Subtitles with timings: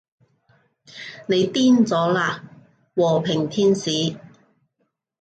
[1.27, 2.41] 你癲咗喇，
[2.95, 4.17] 和平天使